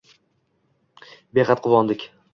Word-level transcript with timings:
Behad 1.39 1.61
quvondik 1.67 2.11